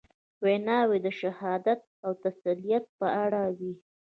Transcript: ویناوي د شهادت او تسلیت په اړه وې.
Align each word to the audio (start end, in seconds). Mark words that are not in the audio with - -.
ویناوي 0.43 0.99
د 1.05 1.07
شهادت 1.19 1.81
او 2.05 2.11
تسلیت 2.23 2.85
په 2.99 3.07
اړه 3.23 3.43
وې. 3.57 3.73